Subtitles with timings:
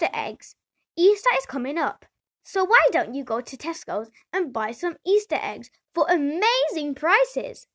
[0.00, 0.54] Easter eggs.
[0.96, 2.06] Easter is coming up.
[2.42, 7.66] So why don't you go to Tesco's and buy some Easter eggs for amazing prices?